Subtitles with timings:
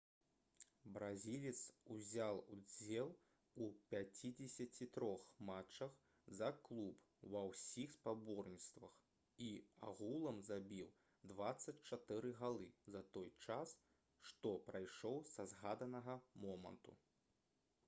[0.93, 1.57] бразілец
[1.95, 3.09] узяў удзел
[3.65, 5.09] у 53
[5.49, 5.99] матчах
[6.39, 8.95] за клуб ва ўсіх спаборніцтвах
[9.47, 9.49] і
[9.89, 10.87] агулам забіў
[11.35, 13.75] 24 галы за той час
[14.31, 16.97] што прайшоў са згаданага моманту